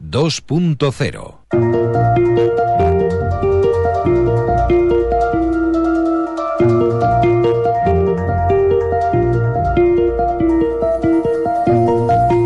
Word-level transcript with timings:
2.0. 0.00 2.44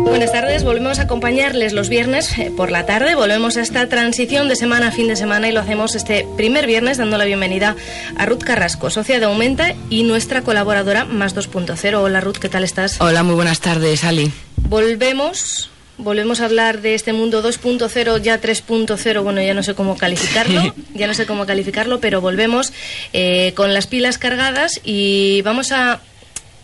Buenas 0.05 0.31
tardes, 0.31 0.63
volvemos 0.63 0.99
a 0.99 1.03
acompañarles 1.03 1.73
los 1.73 1.89
viernes 1.89 2.37
eh, 2.37 2.51
por 2.55 2.71
la 2.71 2.85
tarde. 2.85 3.15
Volvemos 3.15 3.57
a 3.57 3.61
esta 3.61 3.87
transición 3.87 4.47
de 4.47 4.55
semana 4.55 4.87
a 4.87 4.91
fin 4.91 5.07
de 5.07 5.15
semana 5.15 5.47
y 5.47 5.51
lo 5.51 5.61
hacemos 5.61 5.95
este 5.95 6.25
primer 6.37 6.67
viernes 6.67 6.97
dando 6.97 7.17
la 7.17 7.25
bienvenida 7.25 7.75
a 8.17 8.25
Ruth 8.25 8.43
Carrasco, 8.43 8.89
socia 8.89 9.19
de 9.19 9.25
Aumenta 9.25 9.73
y 9.89 10.03
nuestra 10.03 10.41
colaboradora 10.41 11.05
Más 11.05 11.35
2.0. 11.35 11.95
Hola 11.95 12.21
Ruth, 12.21 12.37
¿qué 12.37 12.49
tal 12.49 12.63
estás? 12.63 12.99
Hola, 12.99 13.23
muy 13.23 13.35
buenas 13.35 13.59
tardes, 13.59 14.03
Ali. 14.03 14.31
Volvemos 14.57 15.69
volvemos 15.99 16.41
a 16.41 16.45
hablar 16.45 16.81
de 16.81 16.95
este 16.95 17.13
mundo 17.13 17.43
2.0, 17.43 18.21
ya 18.21 18.41
3.0, 18.41 19.21
bueno, 19.23 19.41
ya 19.41 19.53
no 19.53 19.63
sé 19.63 19.75
cómo 19.75 19.97
calificarlo, 19.97 20.73
ya 20.93 21.07
no 21.07 21.13
sé 21.13 21.25
cómo 21.25 21.45
calificarlo, 21.45 21.99
pero 21.99 22.21
volvemos 22.21 22.73
eh, 23.13 23.53
con 23.55 23.73
las 23.73 23.87
pilas 23.87 24.17
cargadas 24.17 24.81
y 24.83 25.41
vamos 25.43 25.71
a 25.71 26.01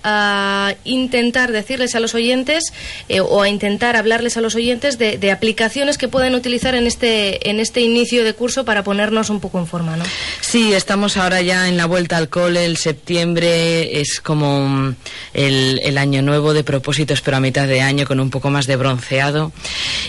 a 0.07 0.75
intentar 0.83 1.51
decirles 1.51 1.95
a 1.95 1.99
los 1.99 2.13
oyentes 2.13 2.71
eh, 3.09 3.21
o 3.21 3.41
a 3.41 3.49
intentar 3.49 3.95
hablarles 3.95 4.37
a 4.37 4.41
los 4.41 4.53
oyentes 4.53 4.99
de, 4.99 5.17
de, 5.17 5.31
aplicaciones 5.31 5.97
que 5.97 6.07
pueden 6.07 6.35
utilizar 6.35 6.75
en 6.75 6.85
este, 6.85 7.49
en 7.49 7.59
este 7.59 7.81
inicio 7.81 8.23
de 8.23 8.33
curso 8.33 8.65
para 8.65 8.83
ponernos 8.83 9.31
un 9.31 9.39
poco 9.39 9.57
en 9.57 9.65
forma, 9.65 9.97
¿no? 9.97 10.05
Sí, 10.41 10.73
estamos 10.73 11.17
ahora 11.17 11.41
ya 11.41 11.67
en 11.67 11.75
la 11.75 11.87
vuelta 11.87 12.17
al 12.17 12.29
cole, 12.29 12.65
el 12.65 12.77
septiembre 12.77 13.99
es 13.99 14.21
como 14.21 14.93
el, 15.33 15.81
el 15.83 15.97
año 15.97 16.21
nuevo 16.21 16.53
de 16.53 16.63
propósitos, 16.63 17.21
pero 17.21 17.37
a 17.37 17.39
mitad 17.39 17.67
de 17.67 17.81
año 17.81 18.05
con 18.05 18.19
un 18.19 18.29
poco 18.29 18.51
más 18.51 18.67
de 18.67 18.75
bronceado. 18.75 19.51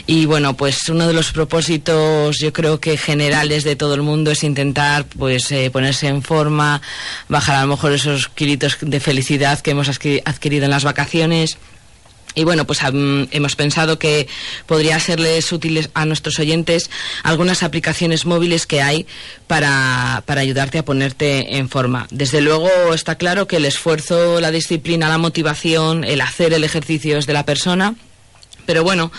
Y 0.06 0.26
bueno, 0.26 0.58
pues 0.58 0.90
uno 0.90 1.06
de 1.06 1.14
los 1.14 1.32
propósitos 1.32 2.38
yo 2.38 2.52
creo 2.52 2.80
que 2.80 2.98
generales 2.98 3.64
de 3.64 3.76
todo 3.76 3.94
el 3.94 4.02
mundo 4.02 4.30
es 4.30 4.44
intentar 4.44 5.06
pues 5.06 5.50
eh, 5.52 5.70
ponerse 5.70 6.08
en 6.08 6.22
forma, 6.22 6.82
bajar 7.28 7.56
a 7.56 7.62
lo 7.62 7.68
mejor 7.68 7.92
esos 7.92 8.28
kilitos 8.28 8.76
de 8.82 9.00
felicidad 9.00 9.60
que 9.60 9.70
hemos 9.70 9.85
adquirido 9.88 10.64
en 10.64 10.70
las 10.70 10.84
vacaciones. 10.84 11.58
Y 12.34 12.44
bueno, 12.44 12.66
pues 12.66 12.80
hemos 12.82 13.56
pensado 13.56 13.98
que 13.98 14.28
podría 14.66 15.00
serles 15.00 15.50
útiles 15.52 15.88
a 15.94 16.04
nuestros 16.04 16.38
oyentes 16.38 16.90
algunas 17.22 17.62
aplicaciones 17.62 18.26
móviles 18.26 18.66
que 18.66 18.82
hay 18.82 19.06
para, 19.46 20.22
para, 20.26 20.42
ayudarte 20.42 20.76
a 20.76 20.84
ponerte 20.84 21.56
en 21.56 21.70
forma. 21.70 22.06
Desde 22.10 22.42
luego 22.42 22.68
está 22.92 23.14
claro 23.14 23.46
que 23.46 23.56
el 23.56 23.64
esfuerzo, 23.64 24.38
la 24.42 24.50
disciplina, 24.50 25.08
la 25.08 25.16
motivación, 25.16 26.04
el 26.04 26.20
hacer 26.20 26.52
el 26.52 26.64
ejercicio 26.64 27.16
es 27.16 27.26
de 27.26 27.32
la 27.32 27.46
persona 27.46 27.94
pero 28.66 28.84
bueno, 28.84 29.12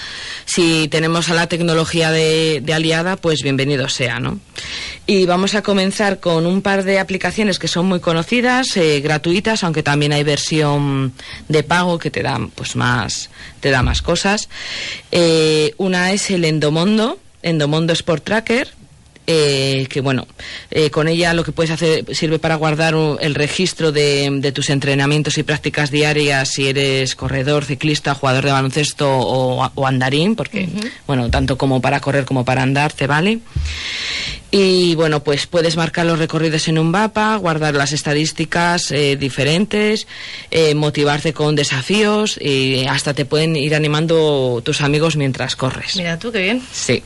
si 0.46 0.88
tenemos 0.90 1.30
a 1.30 1.34
la 1.34 1.48
tecnología 1.48 2.12
de, 2.12 2.64
aliada, 2.74 3.16
pues 3.16 3.42
bienvenido 3.42 3.90
sea, 3.90 4.20
¿no? 4.20 4.40
Y 5.06 5.26
vamos 5.26 5.56
a 5.56 5.62
comenzar 5.62 6.20
con 6.20 6.46
un 6.46 6.62
par 6.62 6.84
de 6.84 7.00
aplicaciones 7.00 7.60
que 7.60 7.68
son 7.68 7.86
muy 7.86 8.02
conocidas, 8.02 8.76
eh, 8.78 9.00
gratuitas, 9.00 9.64
aunque 9.64 9.82
también 9.82 10.12
hay 10.12 10.24
versión 10.24 11.14
de 11.48 11.64
pago 11.64 11.98
que 11.98 12.12
te 12.12 12.22
da, 12.22 12.40
pues 12.54 12.76
más, 12.76 13.30
te 13.62 13.72
da 13.72 13.82
más 13.82 14.02
cosas. 14.02 14.50
Eh, 15.12 15.74
una 15.78 16.12
es 16.12 16.30
el 16.30 16.44
Endomondo, 16.44 17.20
Endomondo 17.42 17.94
Sport 17.94 18.26
Tracker, 18.26 18.77
eh, 19.28 19.88
que 19.90 20.00
bueno, 20.00 20.26
eh, 20.72 20.90
con 20.90 21.10
ella 21.10 21.34
lo 21.34 21.44
que 21.44 21.52
puedes 21.52 21.72
hacer 21.72 22.06
sirve 22.16 22.40
para 22.40 22.56
guardar 22.56 22.96
el 23.20 23.36
registro 23.36 23.92
de, 23.92 24.30
de, 24.32 24.52
tus 24.54 24.70
entrenamientos 24.70 25.38
y 25.38 25.44
prácticas 25.44 25.92
diarias 25.92 26.50
si 26.54 26.70
eres 26.70 27.16
corredor, 27.16 27.66
ciclista, 27.66 28.16
jugador 28.16 28.46
de 28.46 28.52
baloncesto 28.54 29.10
o, 29.10 29.70
o 29.76 29.88
andarín, 29.88 30.36
porque 30.36 30.64
uh 30.64 30.80
-huh. 30.80 30.92
bueno, 31.06 31.30
tanto 31.30 31.58
como 31.58 31.82
para 31.82 32.00
correr 32.00 32.24
como 32.24 32.46
para 32.46 32.64
andar 32.64 32.94
te 32.94 33.06
vale. 33.06 33.40
Y 34.50 34.96
bueno, 34.96 35.24
pues 35.24 35.46
puedes 35.46 35.76
marcar 35.76 36.06
los 36.06 36.20
recorridos 36.20 36.70
en 36.70 36.80
un 36.80 36.90
mapa, 36.90 37.36
guardar 37.36 37.76
las 37.76 37.92
estadísticas 37.92 38.92
eh, 38.92 39.18
diferentes, 39.18 40.08
eh, 40.52 40.74
motivarte 40.74 41.34
con 41.34 41.56
desafíos 41.56 42.40
y 42.42 42.86
hasta 42.88 43.14
te 43.14 43.26
pueden 43.26 43.58
ir 43.58 43.76
animando 43.76 44.62
tus 44.64 44.80
amigos 44.80 45.18
mientras 45.18 45.58
corres. 45.58 45.98
Mira 45.98 46.18
tú, 46.18 46.32
qué 46.32 46.44
bien. 46.44 46.62
Sí. 46.72 47.04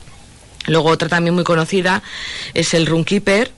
Luego 0.67 0.89
otra 0.89 1.09
también 1.09 1.33
muy 1.33 1.43
conocida 1.43 2.03
es 2.53 2.73
el 2.73 2.85
Runkeeper, 2.85 3.51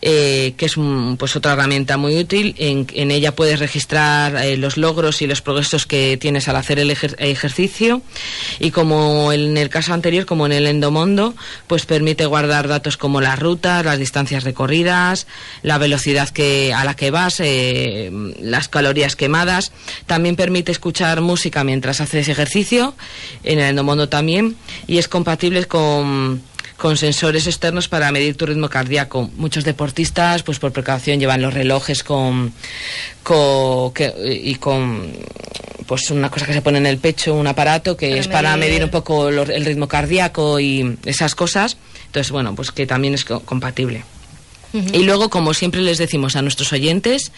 eh, 0.00 0.54
que 0.56 0.66
es 0.66 0.74
pues 1.18 1.34
otra 1.36 1.54
herramienta 1.54 1.96
muy 1.96 2.16
útil. 2.16 2.54
En, 2.58 2.86
en 2.94 3.10
ella 3.10 3.34
puedes 3.34 3.58
registrar 3.58 4.36
eh, 4.36 4.56
los 4.56 4.76
logros 4.76 5.22
y 5.22 5.26
los 5.26 5.42
progresos 5.42 5.86
que 5.86 6.16
tienes 6.16 6.48
al 6.48 6.56
hacer 6.56 6.78
el 6.78 6.90
ejer 6.90 7.16
ejercicio 7.18 8.02
y 8.60 8.70
como 8.70 9.32
en 9.32 9.56
el 9.56 9.68
caso 9.68 9.92
anterior, 9.92 10.26
como 10.26 10.46
en 10.46 10.52
el 10.52 10.66
Endomondo, 10.66 11.34
pues 11.66 11.86
permite 11.86 12.26
guardar 12.26 12.68
datos 12.68 12.96
como 12.96 13.20
las 13.20 13.38
rutas, 13.38 13.84
las 13.84 13.98
distancias 13.98 14.44
recorridas, 14.44 15.26
la 15.62 15.78
velocidad 15.78 16.28
que, 16.28 16.72
a 16.72 16.84
la 16.84 16.94
que 16.94 17.10
vas, 17.10 17.40
eh, 17.40 18.10
las 18.40 18.68
calorías 18.68 19.16
quemadas. 19.16 19.72
También 20.06 20.36
permite 20.36 20.72
escuchar 20.72 21.20
música 21.20 21.64
mientras 21.64 22.00
haces 22.00 22.28
ejercicio, 22.28 22.94
en 23.44 23.58
el 23.58 23.70
Endomondo 23.70 24.08
también, 24.08 24.56
y 24.86 24.98
es 24.98 25.08
compatible 25.08 25.64
con 25.66 26.42
con 26.78 26.96
sensores 26.96 27.46
externos 27.46 27.88
para 27.88 28.10
medir 28.12 28.36
tu 28.36 28.46
ritmo 28.46 28.70
cardíaco. 28.70 29.28
Muchos 29.36 29.64
deportistas, 29.64 30.44
pues 30.44 30.60
por 30.60 30.72
precaución, 30.72 31.18
llevan 31.18 31.42
los 31.42 31.52
relojes 31.52 32.04
con, 32.04 32.52
con 33.22 33.92
que, 33.92 34.14
y 34.24 34.54
con 34.54 35.12
pues 35.86 36.10
una 36.10 36.30
cosa 36.30 36.46
que 36.46 36.52
se 36.52 36.62
pone 36.62 36.78
en 36.78 36.86
el 36.86 36.98
pecho, 36.98 37.34
un 37.34 37.46
aparato 37.46 37.96
que 37.96 38.08
para 38.10 38.20
es 38.20 38.28
para 38.28 38.56
medir, 38.56 38.84
un 38.84 38.90
poco 38.90 39.30
lo, 39.30 39.42
el 39.42 39.64
ritmo 39.64 39.88
cardíaco 39.88 40.60
y 40.60 40.96
esas 41.04 41.34
cosas. 41.34 41.76
Entonces, 42.06 42.30
bueno, 42.30 42.54
pues 42.54 42.70
que 42.70 42.86
también 42.86 43.14
es 43.14 43.24
co 43.24 43.40
compatible. 43.40 44.04
Y 44.72 45.04
luego, 45.04 45.30
como 45.30 45.54
siempre 45.54 45.80
les 45.80 45.98
decimos 45.98 46.36
a 46.36 46.42
nuestros 46.42 46.72
oyentes, 46.72 47.32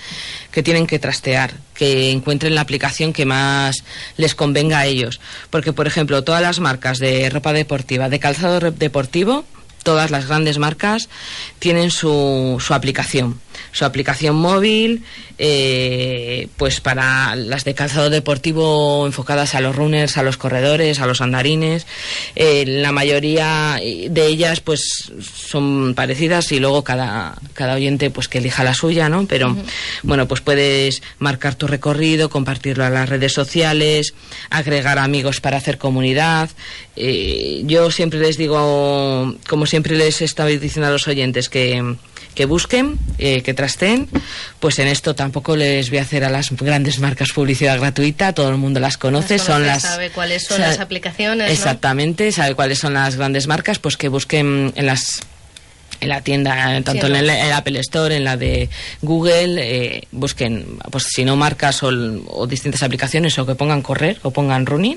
que 0.51 0.63
tienen 0.63 0.87
que 0.87 0.99
trastear, 0.99 1.55
que 1.75 2.11
encuentren 2.11 2.55
la 2.55 2.61
aplicación 2.61 3.13
que 3.13 3.25
más 3.25 3.85
les 4.17 4.35
convenga 4.35 4.81
a 4.81 4.87
ellos. 4.87 5.21
Porque, 5.51 5.73
por 5.73 5.87
ejemplo, 5.87 6.25
todas 6.25 6.43
las 6.43 6.59
marcas 6.59 6.99
de 6.99 7.31
ropa 7.31 7.53
deportiva, 7.53 8.09
de 8.09 8.19
calzado 8.19 8.71
deportivo, 8.73 9.45
todas 9.83 10.11
las 10.11 10.27
grandes 10.27 10.59
marcas 10.59 11.09
tienen 11.59 11.91
su, 11.91 12.63
su 12.65 12.75
aplicación 12.75 13.41
su 13.73 13.85
aplicación 13.85 14.37
móvil, 14.37 15.03
eh, 15.39 16.49
pues 16.57 16.81
para 16.81 17.35
las 17.37 17.65
de 17.65 17.75
calzado 17.75 18.11
deportivo 18.11 19.07
enfocadas 19.07 19.55
a 19.55 19.61
los 19.61 19.75
runners, 19.75 20.17
a 20.17 20.23
los 20.23 20.37
corredores, 20.37 21.01
a 21.01 21.07
los 21.07 21.21
andarines. 21.21 21.87
Eh, 22.37 22.65
la 22.67 22.93
mayoría 22.93 23.81
de 23.81 24.27
ellas 24.27 24.61
pues 24.61 25.13
son 25.23 25.95
parecidas 25.95 26.53
y 26.53 26.61
luego 26.61 26.85
cada, 26.85 27.37
cada 27.55 27.75
oyente 27.75 28.11
pues 28.11 28.29
que 28.29 28.39
elija 28.39 28.65
la 28.65 28.75
suya, 28.75 29.09
¿no? 29.09 29.27
Pero 29.27 29.51
uh 29.51 29.57
-huh. 29.57 29.65
bueno, 30.03 30.29
pues 30.29 30.41
puedes 30.41 31.03
marcar 31.19 31.55
tu 31.55 31.67
recorrido, 31.67 32.29
compartirlo 32.29 32.85
a 32.85 32.91
las 32.91 33.09
redes 33.09 33.33
sociales, 33.33 34.15
agregar 34.51 34.99
amigos 34.99 35.41
para 35.41 35.57
hacer 35.57 35.79
comunidad. 35.79 36.51
Eh, 36.97 37.63
yo 37.65 37.91
siempre 37.91 38.21
les 38.21 38.37
digo, 38.37 39.35
como 39.49 39.67
siempre 39.67 39.97
les 39.97 40.21
estaba 40.21 40.51
diciendo 40.51 40.89
a 40.89 40.91
los 40.91 41.09
oyentes, 41.09 41.49
que 41.49 41.97
que 42.35 42.45
busquen, 42.45 42.99
eh, 43.19 43.43
que 43.43 43.55
trasten, 43.55 44.09
pues 44.61 44.79
en 44.79 44.89
esto 44.89 45.15
tampoco 45.15 45.57
les 45.57 45.91
voy 45.91 45.99
a 45.99 46.03
hacer 46.03 46.25
a 46.25 46.31
las 46.31 46.51
grandes 46.51 46.99
marcas 46.99 47.33
publicidad 47.33 47.79
gratuita, 47.79 48.33
todo 48.33 48.49
el 48.49 48.57
mundo 48.57 48.81
las 48.81 48.97
conoce, 48.97 49.37
las 49.39 49.47
son 49.47 49.67
las 49.67 49.83
sabe 49.83 50.11
cuáles 50.11 50.47
son 50.47 50.61
las 50.61 50.79
aplicaciones, 50.79 51.51
exactamente, 51.51 52.27
¿no? 52.27 52.33
sabe 52.33 52.55
cuáles 52.55 52.79
son 52.79 52.95
las 52.95 53.17
grandes 53.17 53.47
marcas, 53.47 53.79
pues 53.79 53.97
que 53.97 54.09
busquen 54.09 54.73
en 54.77 54.87
las 54.87 55.21
en 56.01 56.09
la 56.09 56.23
tienda, 56.23 56.81
tanto 56.83 57.07
sí, 57.07 57.13
en, 57.13 57.17
el, 57.17 57.31
en, 57.31 57.47
el, 57.47 57.53
Apple 57.53 57.79
Store, 57.81 58.17
en 58.17 58.25
la 58.25 58.37
de 58.39 58.71
Google, 59.03 59.57
eh, 59.59 60.03
busquen, 60.13 60.79
pues 60.91 61.05
si 61.11 61.25
no 61.25 61.37
marcas 61.37 61.83
o, 61.83 61.89
o, 61.89 62.47
distintas 62.47 62.83
aplicaciones 62.83 63.39
o 63.39 63.45
que 63.45 63.55
pongan 63.55 63.83
correr 63.83 64.19
o 64.23 64.31
pongan 64.31 64.65
running, 64.65 64.97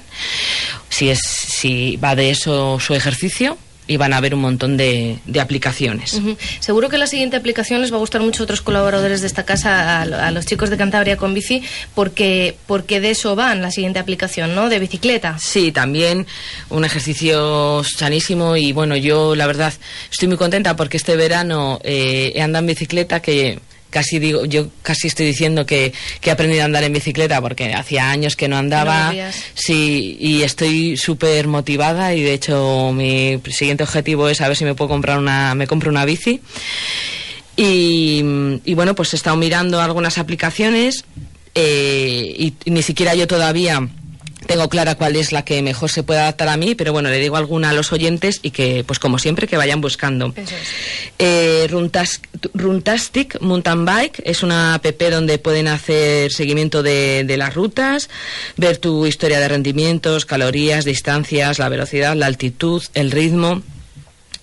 si 0.90 1.10
es 1.10 1.20
si 1.20 1.98
va 1.98 2.16
de 2.16 2.30
eso 2.30 2.80
su 2.80 2.96
ejercicio 2.96 3.58
y 3.88 3.98
van 3.98 4.14
a 4.14 4.18
haber 4.18 4.34
un 4.34 4.42
montón 4.42 4.78
de, 4.78 5.20
de 5.26 5.42
aplicaciones. 5.42 6.20
Seguro 6.60 6.90
que 6.90 6.98
la 6.98 7.08
siguiente 7.08 7.36
aplicación 7.36 7.82
les 7.82 7.92
va 7.92 7.98
a 7.98 8.00
gustar 8.00 8.22
mucho 8.22 8.44
a 8.44 8.46
otros 8.46 8.62
colaboradores 8.62 9.22
de 9.22 9.28
esta 9.28 9.44
casa, 9.44 10.02
a, 10.02 10.02
a 10.02 10.32
los 10.32 10.46
chicos 10.46 10.70
de 10.70 10.78
Cantabria 10.78 11.18
con 11.18 11.34
bici, 11.34 11.64
porque, 11.94 12.56
porque 12.66 13.02
de 13.02 13.12
eso 13.12 13.36
van 13.36 13.62
la 13.62 13.72
siguiente 13.72 14.00
aplicación, 14.00 14.56
¿no? 14.56 14.70
De 14.70 14.80
bicicleta. 14.80 15.38
Sí, 15.40 15.72
también 15.72 16.26
un 16.70 16.86
ejercicio 16.86 17.84
sanísimo 17.84 18.56
y 18.56 18.72
bueno, 18.72 18.96
yo 18.96 19.36
la 19.36 19.48
verdad 19.48 19.74
estoy 20.12 20.28
muy 20.28 20.38
contenta 20.38 20.76
porque 20.76 20.98
este 20.98 21.16
verano 21.16 21.80
eh, 21.84 22.32
he 22.36 22.42
andado 22.42 22.62
en 22.64 22.68
bicicleta 22.68 23.22
que 23.22 23.60
casi 23.94 24.18
digo, 24.18 24.45
yo 24.45 24.68
casi 24.81 25.07
estoy 25.07 25.28
diciendo 25.28 25.68
que, 25.68 25.94
que 26.19 26.31
he 26.31 26.34
aprendido 26.34 26.63
a 26.63 26.66
andar 26.66 26.84
en 26.84 26.92
bicicleta 26.92 27.40
porque 27.40 27.74
hacía 27.74 28.10
años 28.10 28.36
que 28.36 28.48
no 28.48 28.57
andaba. 28.57 29.13
sí, 29.54 30.18
y 30.19 30.42
estoy 30.42 30.98
súper 30.98 31.48
motivada 31.48 32.16
y 32.16 32.24
de 32.24 32.34
hecho 32.34 32.92
mi 32.92 33.40
siguiente 33.51 33.84
objetivo 33.84 34.28
es 34.30 34.42
a 34.42 34.48
ver 34.48 34.57
si 34.57 34.66
me 34.66 34.74
puedo 34.74 34.90
comprar 34.90 35.19
una, 35.19 35.54
me 35.54 35.68
compro 35.68 35.92
una 35.92 36.06
bici. 36.06 36.42
Y, 37.56 38.24
y 38.66 38.74
bueno, 38.74 38.95
pues 38.95 39.13
he 39.13 39.16
estado 39.16 39.36
mirando 39.38 39.80
algunas 39.80 40.18
aplicaciones 40.18 41.06
eh, 41.54 42.34
y, 42.36 42.56
y 42.66 42.72
ni 42.72 42.81
siquiera 42.81 43.13
yo 43.13 43.28
todavía 43.28 43.88
tengo 44.54 44.70
clara 44.70 44.96
cuál 44.96 45.16
es 45.16 45.32
la 45.32 45.44
que 45.44 45.62
mejor 45.62 45.90
se 45.92 46.04
puede 46.04 46.20
adaptar 46.20 46.48
a 46.48 46.58
mí, 46.58 46.76
pero 46.76 46.94
bueno, 46.94 47.10
le 47.10 47.18
digo 47.20 47.38
alguna 47.38 47.72
a 47.72 47.74
los 47.74 47.92
oyentes 47.92 48.40
y 48.44 48.52
que, 48.52 48.84
pues 48.86 49.00
como 49.00 49.18
siempre, 49.20 49.48
que 49.48 49.58
vayan 49.58 49.82
buscando. 49.82 50.34
Es. 50.36 50.50
Eh, 51.20 51.68
Runtas- 51.70 52.20
Runtastic 52.54 53.42
Mountain 53.42 53.86
Bike 53.86 54.22
es 54.26 54.44
una 54.44 54.76
app 54.76 54.86
donde 54.86 55.38
pueden 55.40 55.68
hacer 55.68 56.32
seguimiento 56.32 56.84
de, 56.84 57.24
de 57.26 57.38
las 57.38 57.54
rutas, 57.56 58.10
ver 58.58 58.78
tu 58.78 59.06
historia 59.06 59.40
de 59.40 59.48
rendimientos, 59.48 60.26
calorías, 60.26 60.86
distancias, 60.86 61.58
la 61.60 61.70
velocidad, 61.70 62.16
la 62.16 62.28
altitud, 62.28 62.84
el 62.94 63.12
ritmo. 63.12 63.62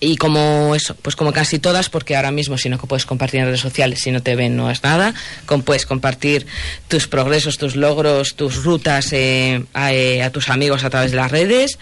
Y 0.03 0.17
como 0.17 0.73
eso, 0.73 0.95
pues 0.95 1.15
como 1.15 1.31
casi 1.31 1.59
todas, 1.59 1.89
porque 1.89 2.15
ahora 2.15 2.31
mismo 2.31 2.57
si 2.57 2.69
no 2.69 2.79
puedes 2.79 3.05
compartir 3.05 3.41
en 3.41 3.45
redes 3.45 3.59
sociales, 3.59 3.99
si 4.01 4.09
no 4.09 4.23
te 4.23 4.35
ven 4.35 4.55
no 4.55 4.71
es 4.71 4.81
nada, 4.81 5.13
con, 5.45 5.61
puedes 5.61 5.85
compartir 5.85 6.47
tus 6.87 7.07
progresos, 7.07 7.59
tus 7.59 7.75
logros, 7.75 8.35
tus 8.35 8.63
rutas 8.63 9.13
eh, 9.13 9.63
a, 9.73 9.93
eh, 9.93 10.23
a 10.23 10.31
tus 10.31 10.49
amigos 10.49 10.83
a 10.83 10.89
través 10.89 11.11
de 11.11 11.17
las 11.17 11.29
redes 11.29 11.77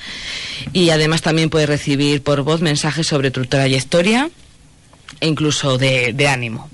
y 0.74 0.90
además 0.90 1.22
también 1.22 1.50
puedes 1.50 1.70
recibir 1.70 2.22
por 2.22 2.44
voz 2.44 2.60
mensajes 2.60 3.08
sobre 3.08 3.32
tu 3.32 3.46
trayectoria 3.46 4.30
e 5.22 5.28
incluso 5.28 5.78
de, 5.78 6.12
de 6.12 6.28
ánimo. 6.28 6.70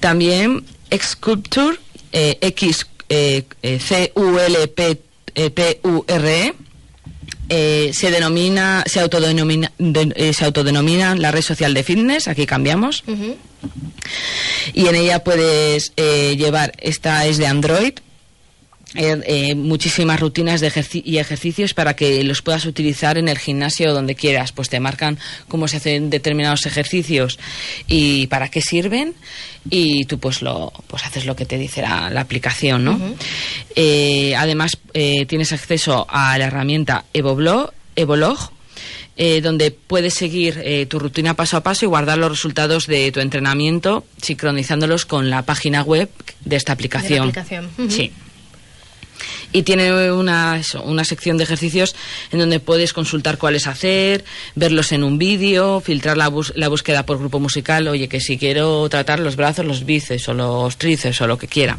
También 0.00 0.66
Xculpture, 0.90 1.78
eh, 2.12 2.36
X 2.42 2.86
eh, 3.08 3.44
C 3.62 4.12
U 4.14 4.38
L 4.38 4.68
P 4.68 5.00
U 5.84 6.04
R 6.06 6.46
E 6.46 6.54
eh, 7.54 7.90
se 7.92 8.10
denomina, 8.10 8.82
se 8.86 8.98
autodenomina, 9.00 9.70
de- 9.78 10.12
eh, 10.16 10.32
se 10.32 10.44
autodenomina 10.46 11.14
la 11.16 11.30
red 11.30 11.42
social 11.42 11.74
de 11.74 11.82
fitness, 11.84 12.26
aquí 12.26 12.46
cambiamos, 12.46 13.04
y 14.72 14.86
en 14.86 14.94
ella 14.94 15.22
puedes 15.22 15.92
eh, 15.96 16.34
llevar, 16.38 16.72
esta 16.78 17.26
es 17.26 17.36
de 17.36 17.46
Android, 17.46 17.92
eh, 18.94 19.20
eh, 19.26 19.54
muchísimas 19.54 20.20
rutinas 20.20 20.60
de 20.60 20.70
ejerci- 20.70 21.02
y 21.04 21.18
ejercicios 21.18 21.74
para 21.74 21.94
que 21.96 22.22
los 22.24 22.42
puedas 22.42 22.64
utilizar 22.66 23.18
en 23.18 23.28
el 23.28 23.38
gimnasio 23.38 23.90
o 23.90 23.94
donde 23.94 24.14
quieras. 24.14 24.52
Pues 24.52 24.68
te 24.68 24.80
marcan 24.80 25.18
cómo 25.48 25.68
se 25.68 25.78
hacen 25.78 26.10
determinados 26.10 26.66
ejercicios 26.66 27.38
y 27.88 28.26
para 28.28 28.48
qué 28.48 28.60
sirven 28.60 29.14
y 29.70 30.04
tú 30.06 30.18
pues 30.18 30.42
lo 30.42 30.72
pues 30.88 31.04
haces 31.04 31.24
lo 31.24 31.36
que 31.36 31.46
te 31.46 31.56
dice 31.58 31.82
la, 31.82 32.10
la 32.10 32.20
aplicación, 32.20 32.84
¿no? 32.84 33.00
Eh, 33.76 34.34
además 34.36 34.76
eh, 34.94 35.24
tienes 35.26 35.52
acceso 35.52 36.06
a 36.10 36.36
la 36.38 36.46
herramienta 36.46 37.04
Evoblog, 37.14 37.72
Evolog 37.96 38.50
eh, 39.16 39.40
donde 39.42 39.70
puedes 39.70 40.14
seguir 40.14 40.60
eh, 40.64 40.86
tu 40.86 40.98
rutina 40.98 41.34
paso 41.34 41.58
a 41.58 41.62
paso 41.62 41.84
y 41.84 41.88
guardar 41.88 42.16
los 42.18 42.30
resultados 42.30 42.86
de 42.86 43.12
tu 43.12 43.20
entrenamiento 43.20 44.04
sincronizándolos 44.20 45.04
con 45.06 45.28
la 45.30 45.42
página 45.42 45.82
web 45.82 46.08
de 46.44 46.56
esta 46.56 46.72
aplicación. 46.72 47.28
Sí. 47.90 48.10
Y 49.52 49.62
tiene 49.64 50.10
una, 50.12 50.60
una 50.84 51.04
sección 51.04 51.36
de 51.36 51.44
ejercicios 51.44 51.94
en 52.30 52.38
donde 52.38 52.58
puedes 52.58 52.92
consultar 52.92 53.36
cuáles 53.38 53.66
hacer, 53.66 54.24
verlos 54.54 54.92
en 54.92 55.02
un 55.04 55.18
vídeo, 55.18 55.80
filtrar 55.80 56.16
la, 56.16 56.28
bus- 56.28 56.52
la 56.56 56.68
búsqueda 56.68 57.04
por 57.04 57.18
grupo 57.18 57.38
musical. 57.38 57.86
Oye, 57.88 58.08
que 58.08 58.20
si 58.20 58.38
quiero 58.38 58.88
tratar 58.88 59.20
los 59.20 59.36
brazos, 59.36 59.66
los 59.66 59.84
bíceps 59.84 60.28
o 60.28 60.34
los 60.34 60.76
tríceps 60.78 61.20
o 61.20 61.26
lo 61.26 61.36
que 61.36 61.48
quiera. 61.48 61.78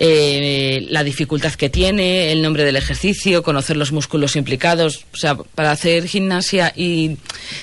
Eh, 0.00 0.86
la 0.90 1.02
dificultad 1.02 1.52
que 1.54 1.68
tiene, 1.68 2.30
el 2.30 2.40
nombre 2.42 2.62
del 2.64 2.76
ejercicio, 2.76 3.42
conocer 3.42 3.76
los 3.76 3.90
músculos 3.90 4.36
implicados. 4.36 5.04
O 5.12 5.16
sea, 5.16 5.34
para 5.36 5.72
hacer 5.72 6.06
gimnasia 6.06 6.72
y 6.76 7.16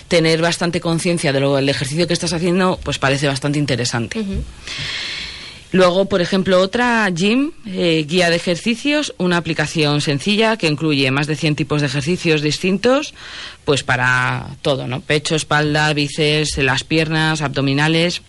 tener 0.10 0.42
bastante 0.42 0.82
conciencia 0.82 1.32
del 1.32 1.70
ejercicio 1.70 2.08
que 2.08 2.14
estás 2.14 2.34
haciendo, 2.34 2.78
pues 2.84 3.00
parece 3.00 3.28
bastante 3.28 3.60
interesante. 3.60 4.20
Luego, 5.76 6.06
por 6.06 6.22
ejemplo, 6.22 6.62
otra, 6.62 7.06
Gym, 7.10 7.52
eh, 7.66 8.06
guía 8.08 8.30
de 8.30 8.38
ejercicios, 8.38 9.14
una 9.18 9.36
aplicación 9.36 10.00
sencilla 10.00 10.56
que 10.56 10.68
incluye 10.68 11.12
más 11.12 11.28
de 11.28 11.36
100 11.36 11.58
tipos 11.58 11.82
de 11.82 11.88
ejercicios 11.88 12.42
distintos, 12.42 13.14
pues 13.66 13.84
para 13.84 14.56
todo, 14.62 14.88
¿no? 14.88 15.02
Pecho, 15.02 15.36
espalda, 15.36 15.92
bíceps, 15.92 16.60
las 16.60 16.86
piernas, 16.86 17.42
abdominales. 17.42 18.22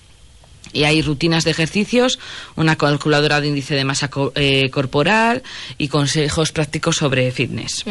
Y 0.73 0.83
hay 0.83 1.03
rutinas 1.03 1.45
de 1.45 1.53
ejercicios, 1.53 2.19
una 2.57 2.75
calculadora 2.75 3.41
de 3.41 3.47
índice 3.47 3.77
de 3.77 3.85
masa 3.85 4.11
eh, 4.35 4.69
corporal 4.71 5.45
y 5.79 5.87
consejos 5.87 6.51
prácticos 6.51 6.97
sobre 6.97 7.31
fitness. 7.31 7.85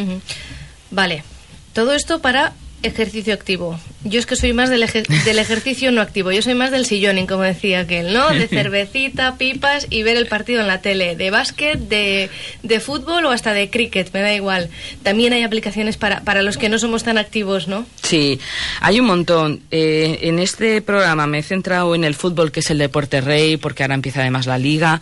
Vale, 0.92 1.24
todo 1.72 1.94
esto 1.94 2.20
para 2.20 2.52
ejercicio 2.86 3.34
activo. 3.34 3.80
Yo 4.04 4.20
es 4.20 4.26
que 4.26 4.36
soy 4.36 4.54
más 4.54 4.70
del, 4.70 4.84
eje- 4.84 5.06
del 5.24 5.40
ejercicio 5.40 5.92
no 5.92 6.02
activo, 6.02 6.32
yo 6.32 6.42
soy 6.42 6.54
más 6.54 6.72
del 6.72 6.86
silloning, 6.86 7.26
como 7.26 7.42
decía 7.44 7.80
aquel, 7.82 8.14
¿no? 8.14 8.30
De 8.30 8.48
cervecita, 8.50 9.36
pipas 9.38 9.88
y 9.90 10.04
ver 10.04 10.16
el 10.18 10.28
partido 10.28 10.62
en 10.62 10.68
la 10.68 10.82
tele, 10.82 11.16
de 11.16 11.32
básquet, 11.32 11.80
de, 11.80 12.30
de 12.64 12.80
fútbol 12.80 13.26
o 13.26 13.32
hasta 13.32 13.54
de 13.54 13.70
cricket, 13.70 14.14
me 14.14 14.22
da 14.22 14.34
igual. 14.34 14.70
También 15.04 15.34
hay 15.34 15.44
aplicaciones 15.44 15.98
para, 15.98 16.22
para 16.22 16.42
los 16.44 16.58
que 16.58 16.70
no 16.70 16.78
somos 16.80 17.04
tan 17.04 17.18
activos, 17.18 17.68
¿no? 17.68 17.86
Sí, 18.04 18.40
hay 18.82 19.00
un 19.00 19.08
montón. 19.08 19.62
Eh, 19.72 20.20
en 20.22 20.40
este 20.40 20.82
programa 20.82 21.26
me 21.28 21.40
he 21.40 21.44
centrado 21.44 21.96
en 21.96 22.04
el 22.04 22.14
fútbol, 22.16 22.52
que 22.52 22.60
es 22.60 22.70
el 22.70 22.78
deporte 22.78 23.22
rey, 23.22 23.58
porque 23.58 23.84
ahora 23.84 23.96
empieza 23.96 24.22
además 24.22 24.46
la 24.46 24.58
liga, 24.58 25.02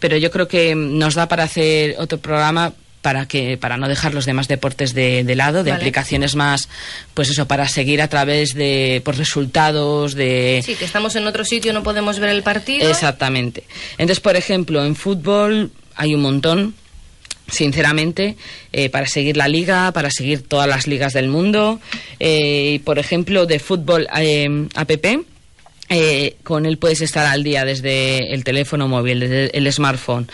pero 0.00 0.16
yo 0.16 0.30
creo 0.30 0.48
que 0.48 0.74
nos 0.74 1.14
da 1.14 1.28
para 1.28 1.44
hacer 1.44 1.94
otro 1.98 2.18
programa 2.18 2.72
para 3.02 3.26
que 3.26 3.56
para 3.56 3.76
no 3.76 3.88
dejar 3.88 4.14
los 4.14 4.26
demás 4.26 4.48
deportes 4.48 4.94
de, 4.94 5.24
de 5.24 5.34
lado, 5.34 5.64
de 5.64 5.70
Vale. 5.70 5.80
aplicaciones 5.82 6.34
más, 6.36 6.68
pues 7.14 7.30
eso, 7.30 7.46
para 7.46 7.66
seguir 7.68 8.02
a 8.02 8.08
través 8.08 8.54
de 8.54 9.00
por 9.04 9.16
resultados, 9.16 10.14
de 10.14 10.62
Sí, 10.64 10.74
que 10.74 10.84
estamos 10.84 11.16
en 11.16 11.26
otro 11.26 11.44
sitio, 11.44 11.72
no 11.72 11.82
podemos 11.82 12.18
ver 12.18 12.30
el 12.30 12.42
partido. 12.42 12.88
Exactamente. 12.88 13.64
Entonces, 13.92 14.20
por 14.20 14.36
ejemplo, 14.36 14.84
en 14.84 14.96
fútbol 14.96 15.70
hay 15.96 16.14
un 16.14 16.20
montón, 16.20 16.74
sinceramente, 17.48 18.36
eh, 18.72 18.90
para 18.90 19.06
seguir 19.06 19.36
la 19.36 19.48
liga, 19.48 19.92
para 19.92 20.10
seguir 20.10 20.42
todas 20.46 20.68
las 20.68 20.86
ligas 20.86 21.12
del 21.12 21.28
mundo. 21.28 21.80
Eh, 22.18 22.80
por 22.84 22.98
ejemplo, 22.98 23.46
de 23.46 23.58
fútbol 23.58 24.06
eh, 24.16 24.68
app. 24.74 24.90
Eh, 25.90 26.36
con 26.44 26.66
él 26.66 26.78
puedes 26.78 27.00
estar 27.00 27.26
al 27.26 27.42
día 27.42 27.64
desde 27.64 28.32
el 28.32 28.44
teléfono 28.44 28.86
móvil, 28.86 29.18
desde 29.18 29.58
el 29.58 29.70
smartphone, 29.72 30.28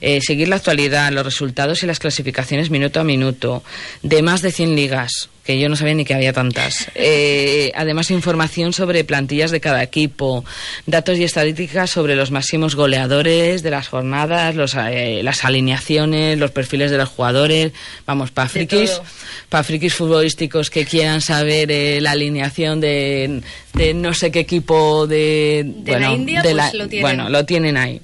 eh, 0.00 0.20
seguir 0.22 0.48
la 0.48 0.56
actualidad, 0.56 1.12
los 1.12 1.24
resultados 1.24 1.82
y 1.82 1.86
las 1.86 1.98
clasificaciones 1.98 2.70
minuto 2.70 2.98
a 2.98 3.04
minuto, 3.04 3.62
de 4.02 4.22
más 4.22 4.40
de 4.40 4.50
100 4.50 4.74
ligas, 4.74 5.28
que 5.44 5.58
yo 5.58 5.68
no 5.68 5.76
sabía 5.76 5.94
ni 5.94 6.04
que 6.04 6.14
había 6.14 6.32
tantas. 6.32 6.88
Eh, 6.94 7.72
además, 7.74 8.10
información 8.10 8.72
sobre 8.72 9.02
plantillas 9.04 9.50
de 9.50 9.60
cada 9.60 9.82
equipo, 9.82 10.44
datos 10.86 11.18
y 11.18 11.24
estadísticas 11.24 11.90
sobre 11.90 12.14
los 12.14 12.30
máximos 12.30 12.76
goleadores 12.76 13.62
de 13.62 13.70
las 13.70 13.88
jornadas, 13.88 14.54
los, 14.54 14.74
eh, 14.76 15.20
las 15.24 15.44
alineaciones, 15.44 16.38
los 16.38 16.52
perfiles 16.52 16.90
de 16.90 16.98
los 16.98 17.08
jugadores. 17.08 17.72
Vamos, 18.06 18.30
para 18.30 18.48
frikis, 18.48 19.00
para 19.48 19.64
frikis 19.64 19.94
futbolísticos 19.94 20.70
que 20.70 20.84
quieran 20.84 21.20
saber 21.20 21.72
eh, 21.72 22.00
la 22.00 22.12
alineación 22.12 22.80
de, 22.80 23.42
de 23.74 23.94
no 23.94 24.14
sé 24.14 24.30
qué 24.30 24.40
equipo 24.40 25.06
de, 25.06 25.64
De 25.78 25.98
la 25.98 26.12
India, 26.12 26.42
de 26.42 26.54
pues 26.54 26.74
lo 26.74 26.88
tienen. 26.88 27.02
Bueno, 27.02 27.28
lo 27.28 27.44
tienen 27.44 27.76
ahí. 27.76 28.00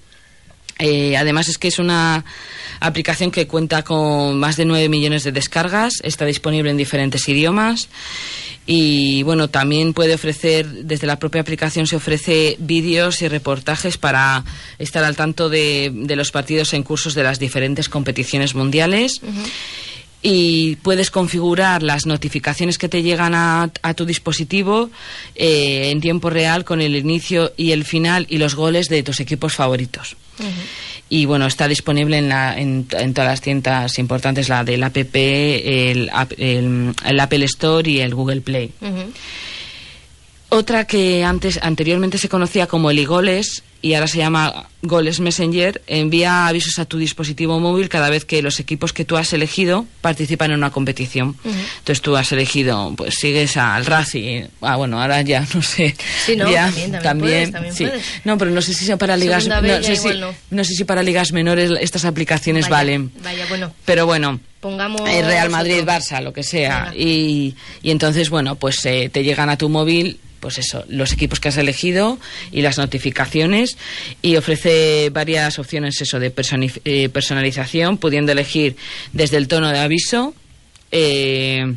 Eh, 0.79 1.17
además 1.17 1.49
es 1.49 1.59
que 1.59 1.69
es 1.69 1.79
una 1.79 2.25
aplicación 2.81 3.31
que 3.31 3.47
cuenta 3.47 3.83
con 3.83 4.39
más 4.39 4.57
de 4.57 4.65
9 4.65 4.89
millones 4.89 5.25
de 5.25 5.33
descargas, 5.33 5.95
está 6.03 6.25
disponible 6.25 6.71
en 6.71 6.77
diferentes 6.77 7.29
idiomas 7.29 7.89
y 8.71 9.23
bueno, 9.23 9.49
también 9.49 9.95
puede 9.95 10.13
ofrecer, 10.13 10.69
desde 10.85 11.07
la 11.07 11.19
propia 11.19 11.41
aplicación 11.41 11.87
se 11.87 11.97
ofrece 11.97 12.57
vídeos 12.59 13.23
y 13.23 13.29
reportajes 13.29 13.97
para 13.97 14.45
estar 14.79 15.03
al 15.05 15.17
tanto 15.17 15.49
de, 15.49 15.91
de 15.91 16.17
los 16.17 16.31
partidos 16.31 16.75
en 16.75 16.83
cursos 16.83 17.15
de 17.15 17.23
las 17.23 17.39
diferentes 17.39 17.89
competiciones 17.89 18.55
mundiales. 18.55 19.23
Y 20.21 20.77
puedes 20.83 21.11
configurar 21.11 21.83
las 21.83 22.05
notificaciones 22.05 22.77
que 22.77 22.91
te 22.91 23.03
llegan 23.03 23.35
a, 23.35 23.71
a 23.81 23.95
tu 23.95 24.05
dispositivo 24.05 24.91
eh, 25.35 25.89
en 25.91 26.03
tiempo 26.03 26.29
real 26.29 26.67
con 26.67 26.83
el 26.83 26.95
inicio 26.95 27.55
y 27.57 27.73
el 27.73 27.85
final 27.85 28.27
y 28.29 28.37
los 28.37 28.55
goles 28.55 28.91
de 28.91 29.03
tus 29.03 29.21
equipos 29.21 29.55
favoritos. 29.55 30.17
Y 31.09 31.25
bueno, 31.25 31.47
está 31.47 31.69
disponible 31.69 32.19
en, 32.19 32.29
la, 32.29 32.59
en, 32.59 32.85
todas 32.87 33.31
las 33.31 33.41
tiendas 33.41 33.99
importantes, 33.99 34.49
la 34.49 34.65
del 34.65 34.83
app, 34.83 34.97
el, 34.97 36.11
el, 36.37 37.21
Apple 37.21 37.45
Store 37.47 37.91
y 37.91 38.01
el 38.01 38.15
Google 38.15 38.43
Play. 38.43 38.73
Otra 40.51 40.87
que 40.87 41.25
antes, 41.25 41.59
anteriormente 41.63 42.19
se 42.19 42.29
conocía 42.29 42.67
como 42.67 42.91
el 42.91 42.99
iGoles 42.99 43.63
y 43.81 43.95
ahora 43.95 44.09
se 44.09 44.19
llama 44.19 44.67
Goles 44.83 45.21
Messenger, 45.21 45.83
envía 45.87 46.49
avisos 46.49 46.79
a 46.79 46.85
tu 46.85 46.99
dispositivo 46.99 47.61
móvil 47.61 47.89
cada 47.89 48.11
vez 48.11 48.25
que 48.25 48.43
los 48.43 48.59
equipos 48.59 48.93
que 48.93 49.05
tú 49.05 49.17
has 49.17 49.33
elegido 49.33 49.87
participan 50.01 50.51
en 50.51 50.59
una 50.59 50.71
competición. 50.71 51.37
Entonces 51.45 52.03
tú 52.03 52.17
has 52.17 52.33
elegido, 52.33 52.93
pues 52.97 53.15
sigues 53.15 53.57
al 53.57 53.87
Racing, 53.87 54.47
ah, 54.63 54.77
bueno, 54.77 55.01
ahora 55.01 55.23
ya 55.23 55.47
no 55.55 55.63
sé. 55.63 55.95
Sí, 56.25 56.37
no, 56.37 56.51
ya, 56.51 56.73
también, 57.03 57.53
también, 57.53 57.75
sí. 57.75 57.87
No, 58.25 58.37
pero 58.37 58.51
no 58.51 58.61
sé 58.63 58.75
si 58.75 58.95
para 58.97 59.17
ligas, 59.17 59.47
no, 59.47 59.61
sé 59.83 59.97
si, 59.97 60.09
no. 60.51 60.65
sé 60.65 60.75
si 60.75 60.85
para 60.85 61.03
ligas 61.03 61.33
menores 61.33 61.71
estas 61.81 62.05
aplicaciones 62.05 62.69
valen. 62.69 63.13
Vaya, 63.23 63.47
bueno. 63.49 63.73
Pero 63.85 64.07
bueno, 64.07 64.41
pongamos 64.61 65.09
el 65.09 65.25
Real 65.25 65.51
Madrid, 65.51 65.83
Barça, 65.85 66.21
lo 66.21 66.33
que 66.33 66.43
sea. 66.43 66.93
Y, 66.97 67.55
y, 67.83 67.91
entonces, 67.91 68.31
bueno, 68.31 68.57
pues 68.57 68.85
eh, 68.87 69.09
te 69.13 69.23
llegan 69.23 69.51
a 69.51 69.57
tu 69.57 69.69
móvil 69.69 70.19
pues 70.41 70.59
eso, 70.59 70.85
los 70.89 71.13
equipos 71.13 71.41
que 71.41 71.49
has 71.49 71.57
elegido 71.57 72.19
y 72.53 72.63
las 72.63 72.79
notificaciones 72.79 73.68
y 74.23 74.37
ofrece 74.37 75.11
varias 75.11 75.59
opciones 75.59 76.01
eso 76.01 76.19
de 76.19 76.33
eh, 76.85 77.09
personalización, 77.09 77.99
pudiendo 77.99 78.33
elegir 78.33 78.77
desde 79.13 79.37
el 79.37 79.49
tono 79.49 79.69
de 79.71 79.79
aviso. 79.79 80.35
Eh, 80.91 81.75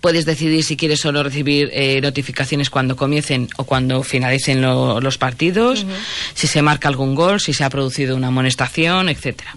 puedes 0.00 0.24
decidir 0.24 0.62
si 0.64 0.76
quieres 0.76 1.00
solo 1.00 1.22
recibir 1.22 1.70
eh, 1.72 2.00
notificaciones 2.00 2.70
cuando 2.70 2.96
comiencen 2.96 3.48
o 3.56 3.64
cuando 3.64 4.02
finalicen 4.02 4.62
los 4.62 5.18
partidos, 5.18 5.86
si 6.34 6.46
se 6.46 6.62
marca 6.62 6.88
algún 6.88 7.14
gol, 7.14 7.40
si 7.40 7.52
se 7.52 7.64
ha 7.64 7.70
producido 7.70 8.16
una 8.16 8.28
amonestación, 8.28 9.08
etcétera 9.08 9.56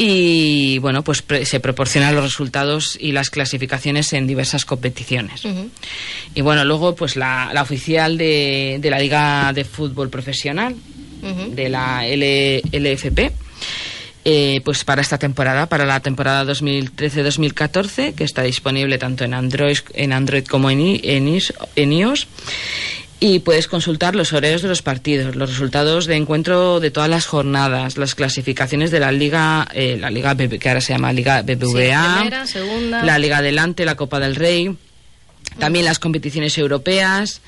y 0.00 0.78
bueno, 0.78 1.02
pues 1.02 1.24
se 1.42 1.58
proporcionan 1.58 2.14
los 2.14 2.22
resultados 2.22 2.96
y 3.00 3.10
las 3.10 3.30
clasificaciones 3.30 4.12
en 4.12 4.28
diversas 4.28 4.64
competiciones. 4.64 5.42
Y 6.36 6.40
bueno, 6.40 6.64
luego 6.64 6.94
pues 6.94 7.16
la, 7.16 7.50
oficial 7.60 8.16
de, 8.16 8.80
la 8.84 9.00
Liga 9.00 9.52
de 9.52 9.64
Fútbol 9.64 10.08
Profesional, 10.08 10.76
de 11.50 11.68
la 11.68 12.06
LFP, 12.06 13.32
eh, 14.24 14.60
pues 14.64 14.84
para 14.84 15.02
esta 15.02 15.18
temporada, 15.18 15.66
para 15.66 15.84
la 15.84 15.98
temporada 15.98 16.44
2013-2014, 16.52 18.14
que 18.14 18.22
está 18.22 18.42
disponible 18.42 18.98
tanto 18.98 19.24
en 19.24 19.34
Android, 19.34 19.78
en 19.94 20.12
Android 20.12 20.44
como 20.44 20.70
en, 20.70 21.00
en 21.02 21.92
iOS 21.92 22.28
y 23.20 23.40
puedes 23.40 23.66
consultar 23.66 24.14
los 24.14 24.32
horarios 24.32 24.62
de 24.62 24.68
los 24.68 24.82
partidos, 24.82 25.34
los 25.34 25.50
resultados 25.50 26.06
de 26.06 26.16
encuentro 26.16 26.78
de 26.78 26.90
todas 26.90 27.10
las 27.10 27.26
jornadas, 27.26 27.96
las 27.96 28.14
clasificaciones 28.14 28.90
de 28.90 29.00
la 29.00 29.10
Liga, 29.10 29.66
eh, 29.74 29.96
la 29.98 30.10
Liga 30.10 30.36
que 30.36 30.68
ahora 30.68 30.80
se 30.80 30.92
llama 30.92 31.12
Liga 31.12 31.42
BBVA, 31.42 32.46
la 33.02 33.18
Liga 33.18 33.38
Adelante, 33.38 33.84
la 33.84 33.96
Copa 33.96 34.20
del 34.20 34.36
Rey, 34.36 34.76
también 35.58 35.84
las 35.84 35.98
competiciones 35.98 36.56
europeas 36.58 37.40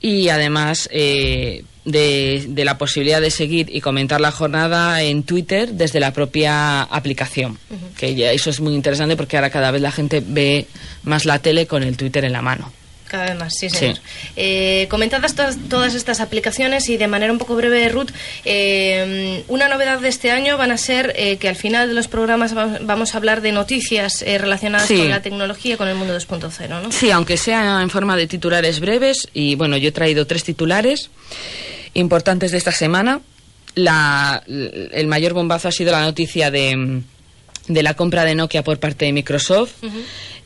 y 0.00 0.30
además 0.30 0.88
eh, 0.92 1.64
de, 1.84 2.62
la 2.64 2.78
posibilidad 2.78 3.20
de 3.20 3.30
seguir 3.30 3.68
y 3.70 3.82
comentar 3.82 4.20
la 4.20 4.32
jornada 4.32 5.02
en 5.02 5.24
Twitter 5.24 5.72
desde 5.72 6.00
la 6.00 6.14
propia 6.14 6.82
aplicación. 6.82 7.58
Que 7.98 8.14
ya 8.14 8.32
eso 8.32 8.48
es 8.48 8.60
muy 8.60 8.74
interesante 8.74 9.16
porque 9.16 9.36
ahora 9.36 9.50
cada 9.50 9.70
vez 9.70 9.82
la 9.82 9.92
gente 9.92 10.22
ve 10.26 10.66
más 11.02 11.26
la 11.26 11.38
tele 11.40 11.66
con 11.66 11.82
el 11.82 11.98
Twitter 11.98 12.24
en 12.24 12.32
la 12.32 12.40
mano. 12.40 12.72
Cada 13.12 13.26
vez 13.26 13.36
más, 13.38 13.52
sí, 13.52 13.68
señor. 13.68 13.98
Eh, 14.36 14.86
comentadas 14.88 15.34
todas, 15.68 15.94
estas 15.94 16.20
aplicaciones 16.20 16.88
y 16.88 16.96
de 16.96 17.08
manera 17.08 17.30
un 17.30 17.38
poco 17.38 17.54
breve, 17.54 17.86
Ruth, 17.90 18.08
eh, 18.46 19.44
una 19.48 19.68
novedad 19.68 20.00
de 20.00 20.08
este 20.08 20.30
año 20.30 20.56
van 20.56 20.70
a 20.70 20.78
ser 20.78 21.12
eh, 21.14 21.36
que 21.36 21.50
al 21.50 21.56
final 21.56 21.88
de 21.88 21.94
los 21.94 22.08
programas 22.08 22.54
vamos 22.54 23.14
a 23.14 23.18
hablar 23.18 23.42
de 23.42 23.52
noticias 23.52 24.24
relacionadas 24.26 24.88
con 24.88 25.10
la 25.10 25.20
tecnología, 25.20 25.76
con 25.76 25.88
el 25.88 25.94
mundo 25.94 26.16
2.0, 26.16 26.68
¿no? 26.68 26.90
Sí, 26.90 27.10
aunque 27.10 27.36
sea 27.36 27.82
en 27.82 27.90
forma 27.90 28.16
de 28.16 28.26
titulares 28.26 28.80
breves, 28.80 29.28
y 29.34 29.56
bueno, 29.56 29.76
yo 29.76 29.90
he 29.90 29.92
traído 29.92 30.26
tres 30.26 30.42
titulares 30.44 31.10
importantes 31.92 32.50
de 32.50 32.56
esta 32.56 32.72
semana. 32.72 33.20
La, 33.74 34.42
el 34.46 35.06
mayor 35.06 35.34
bombazo 35.34 35.68
ha 35.68 35.72
sido 35.72 35.92
la 35.92 36.00
noticia 36.00 36.50
de, 36.50 37.02
de 37.68 37.82
la 37.82 37.94
compra 37.94 38.24
de 38.24 38.34
Nokia 38.34 38.62
por 38.64 38.78
parte 38.78 39.04
de 39.04 39.12
Microsoft. 39.12 39.72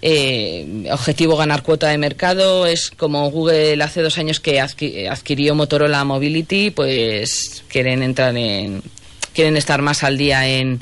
Eh, 0.03 0.89
objetivo 0.93 1.37
ganar 1.37 1.63
cuota 1.63 1.89
de 1.89 1.99
mercado 1.99 2.67
es 2.67 2.91
como 2.91 3.31
Google 3.31 3.83
hace 3.83 4.03
dos 4.03 4.19
años 4.19 4.41
que 4.41 4.61
adquirió 4.61 5.55
Motorola 5.55 6.05
Mobility, 6.05 6.71
pues 6.71 7.65
quieren 7.69 8.03
entrar 8.03 8.37
en 8.37 8.83
quieren 9.33 9.57
estar 9.57 9.83
más 9.83 10.03
al 10.03 10.17
día 10.17 10.47
en, 10.49 10.81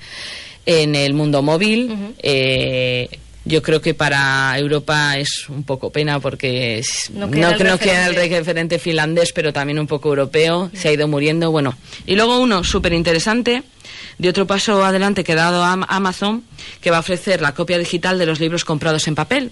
en 0.66 0.94
el 0.94 1.12
mundo 1.12 1.42
móvil. 1.42 2.14
Eh, 2.22 3.08
yo 3.44 3.62
creo 3.62 3.80
que 3.80 3.94
para 3.94 4.58
Europa 4.58 5.18
es 5.18 5.48
un 5.48 5.64
poco 5.64 5.90
pena 5.90 6.20
porque 6.20 6.82
no, 7.12 7.26
no 7.26 7.56
creo 7.56 7.78
que 7.78 8.04
el 8.04 8.14
referente 8.14 8.78
finlandés, 8.78 9.32
pero 9.32 9.52
también 9.52 9.78
un 9.78 9.86
poco 9.86 10.08
europeo, 10.08 10.70
se 10.74 10.88
ha 10.88 10.92
ido 10.92 11.08
muriendo. 11.08 11.50
Bueno, 11.50 11.76
y 12.06 12.16
luego 12.16 12.38
uno 12.40 12.64
súper 12.64 12.92
interesante 12.92 13.62
de 14.18 14.28
otro 14.28 14.46
paso 14.46 14.84
adelante 14.84 15.24
que 15.24 15.32
ha 15.32 15.36
dado 15.36 15.64
Amazon, 15.64 16.44
que 16.80 16.90
va 16.90 16.98
a 16.98 17.00
ofrecer 17.00 17.40
la 17.40 17.54
copia 17.54 17.78
digital 17.78 18.18
de 18.18 18.26
los 18.26 18.40
libros 18.40 18.64
comprados 18.64 19.06
en 19.08 19.14
papel. 19.14 19.50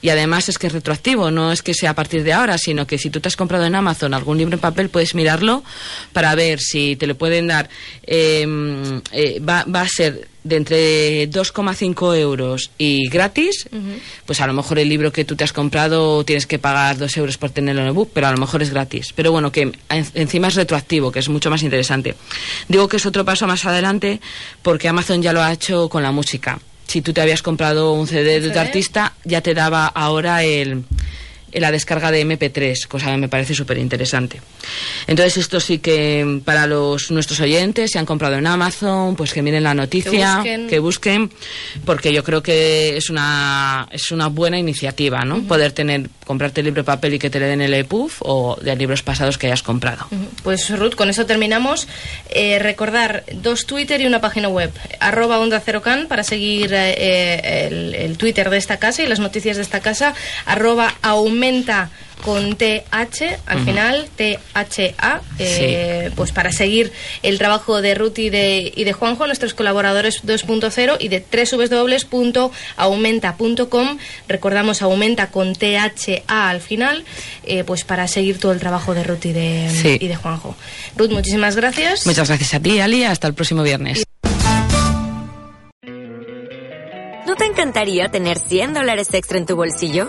Y 0.00 0.08
además 0.08 0.48
es 0.48 0.58
que 0.58 0.66
es 0.66 0.72
retroactivo, 0.72 1.30
no 1.30 1.52
es 1.52 1.62
que 1.62 1.74
sea 1.74 1.90
a 1.90 1.94
partir 1.94 2.24
de 2.24 2.32
ahora, 2.32 2.58
sino 2.58 2.86
que 2.86 2.98
si 2.98 3.10
tú 3.10 3.20
te 3.20 3.28
has 3.28 3.36
comprado 3.36 3.64
en 3.64 3.74
Amazon 3.74 4.14
algún 4.14 4.38
libro 4.38 4.54
en 4.54 4.60
papel, 4.60 4.88
puedes 4.88 5.14
mirarlo 5.14 5.62
para 6.12 6.34
ver 6.34 6.60
si 6.60 6.96
te 6.96 7.06
lo 7.06 7.16
pueden 7.16 7.46
dar. 7.46 7.68
Em, 8.04 9.00
eh, 9.12 9.40
va, 9.40 9.64
va, 9.64 9.82
a 9.82 9.88
ser 9.88 10.28
de 10.44 10.56
entre 10.56 11.30
2,5 11.30 12.16
euros 12.16 12.70
y 12.78 13.08
gratis, 13.08 13.68
pues 14.26 14.40
a 14.40 14.46
lo 14.46 14.52
mejor 14.52 14.78
el 14.78 14.88
libro 14.88 15.12
que 15.12 15.24
tú 15.24 15.36
te 15.36 15.44
has 15.44 15.52
comprado 15.52 16.24
tienes 16.24 16.46
que 16.46 16.58
pagar 16.58 16.98
2 16.98 17.16
euros 17.16 17.38
por 17.38 17.50
tenerlo 17.50 17.82
en 17.82 17.88
el 17.88 17.92
book, 17.92 18.10
pero 18.12 18.26
a 18.26 18.32
lo 18.32 18.38
mejor 18.38 18.62
es 18.62 18.70
gratis. 18.70 19.12
Pero 19.14 19.30
bueno, 19.30 19.52
que 19.52 19.72
encima 19.88 20.48
es 20.48 20.54
retroactivo, 20.54 21.12
que 21.12 21.20
es 21.20 21.28
mucho 21.28 21.50
más 21.50 21.62
interesante. 21.62 22.16
Digo 22.68 22.88
que 22.88 22.96
es 22.96 23.06
otro 23.06 23.24
paso 23.24 23.46
más 23.46 23.64
adelante 23.64 24.20
porque 24.62 24.88
Amazon 24.88 25.22
ya 25.22 25.32
lo 25.32 25.42
ha 25.42 25.52
hecho 25.52 25.88
con 25.88 26.02
la 26.02 26.12
música 26.12 26.58
si 26.86 27.02
tú 27.02 27.12
te 27.12 27.20
habías 27.20 27.42
comprado 27.42 27.92
un 27.92 28.06
CD 28.06 28.40
de 28.40 28.50
tu 28.50 28.58
artista, 28.58 29.14
ya 29.24 29.40
te 29.40 29.54
daba 29.54 29.86
ahora 29.86 30.42
el, 30.42 30.84
la 31.60 31.70
descarga 31.70 32.10
de 32.10 32.26
MP3, 32.26 32.86
cosa 32.86 33.06
que 33.06 33.16
me 33.16 33.28
parece 33.28 33.54
súper 33.54 33.78
interesante. 33.78 34.40
Entonces 35.06 35.36
esto 35.36 35.60
sí 35.60 35.78
que 35.78 36.40
para 36.44 36.66
los 36.66 37.10
nuestros 37.10 37.40
oyentes, 37.40 37.92
si 37.92 37.98
han 37.98 38.06
comprado 38.06 38.36
en 38.36 38.46
Amazon, 38.46 39.16
pues 39.16 39.32
que 39.32 39.42
miren 39.42 39.64
la 39.64 39.74
noticia, 39.74 40.42
que 40.42 40.78
busquen, 40.78 41.30
porque 41.84 42.12
yo 42.12 42.24
creo 42.24 42.42
que 42.42 42.96
es 42.96 43.10
una 43.10 43.88
es 43.90 44.10
una 44.12 44.28
buena 44.28 44.58
iniciativa, 44.58 45.24
¿no? 45.24 45.42
Poder 45.42 45.72
tener 45.72 46.08
comprarte 46.26 46.60
el 46.60 46.66
libro 46.66 46.82
de 46.82 46.86
papel 46.86 47.14
y 47.14 47.18
que 47.18 47.30
te 47.30 47.38
le 47.40 47.46
den 47.46 47.60
el 47.60 47.74
EPUB 47.74 48.10
o 48.20 48.56
de 48.60 48.74
libros 48.76 49.02
pasados 49.02 49.38
que 49.38 49.48
hayas 49.48 49.62
comprado. 49.62 50.06
Pues 50.42 50.70
Ruth, 50.70 50.94
con 50.94 51.10
eso 51.10 51.26
terminamos. 51.26 51.88
Eh, 52.30 52.58
recordar 52.58 53.24
dos 53.32 53.66
Twitter 53.66 54.00
y 54.00 54.06
una 54.06 54.20
página 54.20 54.48
web, 54.48 54.70
arroba 55.00 55.38
onda 55.38 55.60
cero 55.60 55.82
can 55.82 56.06
para 56.06 56.22
seguir 56.22 56.72
eh, 56.72 57.66
el, 57.66 57.94
el, 57.94 58.16
Twitter 58.16 58.48
de 58.50 58.56
esta 58.56 58.78
casa 58.78 59.02
y 59.02 59.06
las 59.06 59.20
noticias 59.20 59.56
de 59.56 59.62
esta 59.62 59.80
casa, 59.80 60.14
arroba 60.46 60.94
aumenta 61.42 61.90
con 62.24 62.54
TH, 62.54 63.40
al 63.46 63.64
final, 63.64 64.08
THA, 64.16 65.22
eh, 65.40 66.12
pues 66.14 66.30
para 66.30 66.52
seguir 66.52 66.92
el 67.24 67.38
trabajo 67.38 67.82
de 67.82 67.96
Ruth 67.96 68.16
y 68.18 68.30
de, 68.30 68.72
y 68.76 68.84
de 68.84 68.92
Juanjo, 68.92 69.26
nuestros 69.26 69.54
colaboradores 69.54 70.22
2.0 70.24 70.98
y 71.00 71.08
de 71.08 71.24
www.aumenta.com. 72.12 73.98
Recordamos, 74.28 74.82
aumenta 74.82 75.32
con 75.32 75.56
THA 75.56 76.48
al 76.48 76.60
final, 76.60 77.02
eh, 77.42 77.64
pues 77.64 77.82
para 77.82 78.06
seguir 78.06 78.38
todo 78.38 78.52
el 78.52 78.60
trabajo 78.60 78.94
de 78.94 79.02
Ruth 79.02 79.24
y 79.24 79.32
de, 79.32 79.98
y 80.00 80.06
de 80.06 80.14
Juanjo. 80.14 80.54
Ruth, 80.96 81.10
muchísimas 81.10 81.56
gracias. 81.56 82.06
Muchas 82.06 82.28
gracias 82.28 82.54
a 82.54 82.60
ti, 82.60 82.78
Ali. 82.78 83.02
Hasta 83.02 83.26
el 83.26 83.34
próximo 83.34 83.64
viernes. 83.64 84.04
¿No 87.26 87.34
te 87.34 87.46
encantaría 87.46 88.10
tener 88.10 88.38
100 88.38 88.74
dólares 88.74 89.08
extra 89.12 89.38
en 89.38 89.46
tu 89.46 89.56
bolsillo? 89.56 90.08